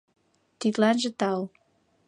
[0.59, 1.41] Тидланже тау.